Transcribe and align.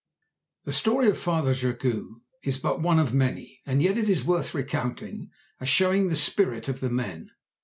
The 0.65 0.71
story 0.71 1.07
of 1.09 1.19
Father 1.19 1.53
Jogue 1.53 2.05
is 2.43 2.57
but 2.57 2.81
one 2.81 2.97
of 2.97 3.13
many, 3.13 3.59
and 3.67 3.83
yet 3.83 3.99
it 3.99 4.09
is 4.09 4.23
worth 4.25 4.55
recounting, 4.55 5.29
as 5.59 5.69
showing 5.69 6.07
the 6.07 6.15
spirit 6.15 6.67
of 6.67 6.79
the 6.79 6.89
men. 6.89 7.29